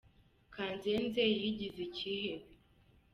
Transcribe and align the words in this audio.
Kanzenze 0.53 1.21
yigize 1.39 1.79
icyihebe. 1.87 2.49